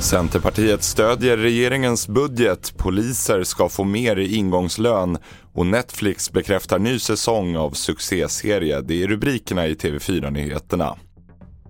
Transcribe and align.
Centerpartiet 0.00 0.82
stödjer 0.82 1.36
regeringens 1.36 2.08
budget, 2.08 2.74
poliser 2.76 3.42
ska 3.42 3.68
få 3.68 3.84
mer 3.84 4.16
i 4.16 4.36
ingångslön 4.36 5.18
och 5.52 5.66
Netflix 5.66 6.32
bekräftar 6.32 6.78
ny 6.78 6.98
säsong 6.98 7.56
av 7.56 7.70
succéserie. 7.70 8.80
Det 8.80 9.02
är 9.02 9.08
rubrikerna 9.08 9.66
i 9.66 9.74
TV4-nyheterna. 9.74 10.96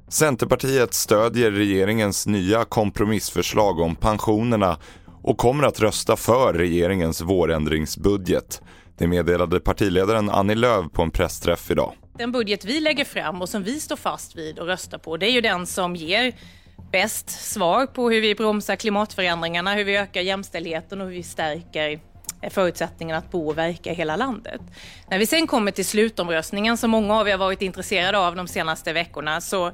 Centerpartiet 0.08 0.94
stödjer 0.94 1.50
regeringens 1.50 2.26
nya 2.26 2.64
kompromissförslag 2.64 3.80
om 3.80 3.96
pensionerna 3.96 4.76
och 5.22 5.38
kommer 5.38 5.64
att 5.64 5.80
rösta 5.80 6.16
för 6.16 6.54
regeringens 6.54 7.20
vårändringsbudget. 7.20 8.62
Det 8.98 9.06
meddelade 9.06 9.60
partiledaren 9.60 10.30
Annie 10.30 10.54
Lööf 10.54 10.92
på 10.92 11.02
en 11.02 11.10
pressträff 11.10 11.70
idag. 11.70 11.92
Den 12.18 12.32
budget 12.32 12.64
vi 12.64 12.80
lägger 12.80 13.04
fram 13.04 13.42
och 13.42 13.48
som 13.48 13.62
vi 13.62 13.80
står 13.80 13.96
fast 13.96 14.36
vid 14.36 14.58
och 14.58 14.66
röstar 14.66 14.98
på, 14.98 15.16
det 15.16 15.26
är 15.26 15.30
ju 15.30 15.40
den 15.40 15.66
som 15.66 15.96
ger 15.96 16.34
bäst 16.92 17.30
svar 17.30 17.86
på 17.86 18.10
hur 18.10 18.20
vi 18.20 18.34
bromsar 18.34 18.76
klimatförändringarna, 18.76 19.74
hur 19.74 19.84
vi 19.84 19.96
ökar 19.96 20.20
jämställdheten 20.20 21.00
och 21.00 21.06
hur 21.06 21.14
vi 21.14 21.22
stärker 21.22 22.00
förutsättningarna 22.50 23.18
att 23.18 23.30
bo 23.30 23.48
och 23.48 23.58
verka 23.58 23.90
i 23.90 23.94
hela 23.94 24.16
landet. 24.16 24.60
När 25.10 25.18
vi 25.18 25.26
sen 25.26 25.46
kommer 25.46 25.70
till 25.70 25.84
slutomröstningen 25.84 26.76
som 26.76 26.90
många 26.90 27.14
av 27.14 27.28
er 27.28 27.32
har 27.32 27.38
varit 27.38 27.62
intresserade 27.62 28.18
av 28.18 28.36
de 28.36 28.48
senaste 28.48 28.92
veckorna 28.92 29.40
så 29.40 29.72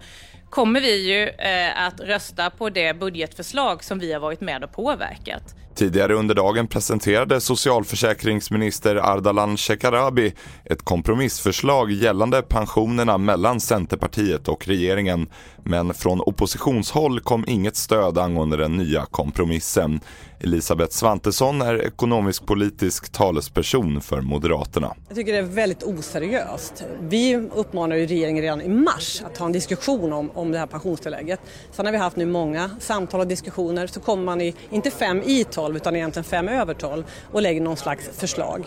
kommer 0.51 0.81
vi 0.81 1.12
ju 1.12 1.29
eh, 1.29 1.87
att 1.87 2.01
rösta 2.01 2.51
på 2.51 2.70
det 2.70 2.95
budgetförslag 2.95 3.84
som 3.84 3.98
vi 3.98 4.12
har 4.12 4.20
varit 4.20 4.41
med 4.41 4.65
och 4.65 4.73
påverkat. 4.73 5.55
Tidigare 5.83 6.15
under 6.15 6.35
dagen 6.35 6.67
presenterade 6.67 7.41
socialförsäkringsminister 7.41 8.97
Ardalan 8.97 9.57
Shekarabi 9.57 10.35
ett 10.65 10.83
kompromissförslag 10.83 11.93
gällande 11.93 12.43
pensionerna 12.43 13.19
mellan 13.19 13.61
Centerpartiet 13.61 14.49
och 14.49 14.69
regeringen. 14.69 15.29
Men 15.65 15.95
från 15.95 16.21
oppositionshåll 16.21 17.21
kom 17.21 17.45
inget 17.49 17.77
stöd 17.77 18.19
angående 18.19 18.56
den 18.56 18.77
nya 18.77 19.06
kompromissen. 19.11 20.01
Elisabeth 20.41 20.93
Svantesson 20.93 21.62
är 21.62 21.83
ekonomisk-politisk 21.83 23.12
talesperson 23.12 24.01
för 24.01 24.21
Moderaterna. 24.21 24.95
Jag 25.09 25.17
tycker 25.17 25.33
det 25.33 25.39
är 25.39 25.43
väldigt 25.43 25.83
oseriöst. 25.83 26.84
Vi 27.01 27.37
uppmanar 27.37 27.97
ju 27.97 28.06
regeringen 28.06 28.43
redan 28.43 28.61
i 28.61 28.69
mars 28.69 29.23
att 29.27 29.34
ta 29.34 29.45
en 29.47 29.53
diskussion 29.53 30.12
om, 30.12 30.31
om 30.34 30.53
det 30.53 30.59
här 30.59 30.67
pensionstillägget. 30.67 31.41
Sen 31.71 31.87
har 31.87 31.93
vi 31.93 31.99
haft 31.99 32.17
nu 32.17 32.27
många 32.27 32.71
samtal 32.81 33.21
och 33.21 33.27
diskussioner 33.27 33.87
så 33.87 34.01
kommer 34.01 34.25
man 34.25 34.41
i, 34.41 34.55
inte 34.71 34.91
fem 34.91 35.23
i 35.25 35.45
tolv 35.45 35.72
12 35.73 35.77
utan 35.77 35.97
egentligen 35.97 36.25
fem 36.25 36.48
över 36.48 36.75
12 36.75 37.05
och 37.33 37.42
lägger 37.42 37.61
någon 37.61 37.77
slags 37.77 38.09
förslag. 38.19 38.65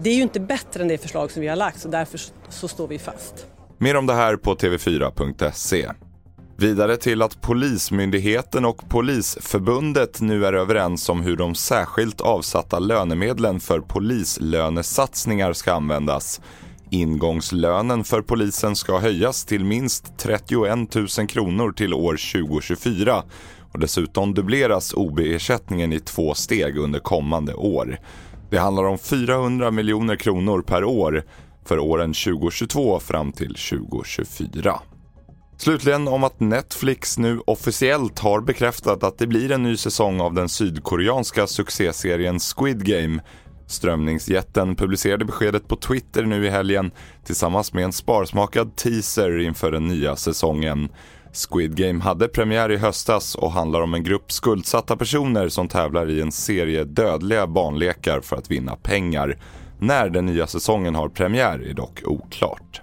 Det 0.00 0.10
är 0.10 0.14
ju 0.14 0.22
inte 0.22 0.40
bättre 0.40 0.82
än 0.82 0.88
det 0.88 0.98
förslag 0.98 1.30
som 1.30 1.42
vi 1.42 1.48
har 1.48 1.56
lagt 1.56 1.80
så 1.80 1.88
därför 1.88 2.20
så 2.48 2.68
står 2.68 2.88
vi 2.88 2.98
fast. 2.98 3.46
Mer 3.78 3.96
om 3.96 4.06
det 4.06 4.14
här 4.14 4.36
på 4.36 4.54
tv4.se. 4.54 5.88
Vidare 6.56 6.96
till 6.96 7.22
att 7.22 7.40
Polismyndigheten 7.40 8.64
och 8.64 8.88
Polisförbundet 8.88 10.20
nu 10.20 10.46
är 10.46 10.52
överens 10.52 11.08
om 11.08 11.20
hur 11.20 11.36
de 11.36 11.54
särskilt 11.54 12.20
avsatta 12.20 12.78
lönemedlen 12.78 13.60
för 13.60 13.80
polislönesatsningar 13.80 15.52
ska 15.52 15.72
användas. 15.72 16.40
Ingångslönen 16.90 18.04
för 18.04 18.22
polisen 18.22 18.76
ska 18.76 18.98
höjas 18.98 19.44
till 19.44 19.64
minst 19.64 20.18
31 20.18 20.94
000 20.94 21.08
kronor 21.28 21.72
till 21.72 21.94
år 21.94 22.32
2024 22.32 23.22
och 23.72 23.78
dessutom 23.78 24.34
dubbleras 24.34 24.94
OB-ersättningen 24.94 25.92
i 25.92 26.00
två 26.00 26.34
steg 26.34 26.76
under 26.76 26.98
kommande 26.98 27.54
år. 27.54 27.98
Det 28.50 28.58
handlar 28.58 28.84
om 28.84 28.98
400 28.98 29.70
miljoner 29.70 30.16
kronor 30.16 30.62
per 30.62 30.84
år 30.84 31.24
för 31.64 31.78
åren 31.78 32.12
2022 32.12 33.00
fram 33.00 33.32
till 33.32 33.54
2024. 33.54 34.80
Slutligen 35.56 36.08
om 36.08 36.24
att 36.24 36.40
Netflix 36.40 37.18
nu 37.18 37.40
officiellt 37.46 38.18
har 38.18 38.40
bekräftat 38.40 39.04
att 39.04 39.18
det 39.18 39.26
blir 39.26 39.52
en 39.52 39.62
ny 39.62 39.76
säsong 39.76 40.20
av 40.20 40.34
den 40.34 40.48
sydkoreanska 40.48 41.46
succéserien 41.46 42.38
Squid 42.40 42.84
Game. 42.84 43.22
Strömningsjätten 43.66 44.76
publicerade 44.76 45.24
beskedet 45.24 45.68
på 45.68 45.76
Twitter 45.76 46.22
nu 46.22 46.46
i 46.46 46.50
helgen 46.50 46.90
tillsammans 47.24 47.72
med 47.72 47.84
en 47.84 47.92
sparsmakad 47.92 48.76
teaser 48.76 49.38
inför 49.38 49.72
den 49.72 49.88
nya 49.88 50.16
säsongen. 50.16 50.88
Squid 51.32 51.76
Game 51.76 52.00
hade 52.00 52.28
premiär 52.28 52.72
i 52.72 52.76
höstas 52.76 53.34
och 53.34 53.52
handlar 53.52 53.80
om 53.80 53.94
en 53.94 54.04
grupp 54.04 54.32
skuldsatta 54.32 54.96
personer 54.96 55.48
som 55.48 55.68
tävlar 55.68 56.10
i 56.10 56.20
en 56.20 56.32
serie 56.32 56.84
dödliga 56.84 57.46
barnlekar 57.46 58.20
för 58.20 58.36
att 58.36 58.50
vinna 58.50 58.76
pengar. 58.76 59.38
När 59.78 60.10
den 60.10 60.26
nya 60.26 60.46
säsongen 60.46 60.94
har 60.94 61.08
premiär 61.08 61.58
är 61.70 61.74
dock 61.74 62.02
oklart. 62.04 62.82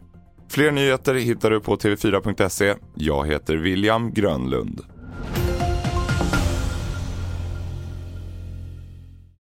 Fler 0.49 0.71
nyheter 0.71 1.15
hittar 1.15 1.51
du 1.51 1.59
på 1.59 1.75
tv4.se. 1.75 2.75
Jag 2.95 3.27
heter 3.27 3.55
William 3.55 4.13
Grönlund. 4.13 4.81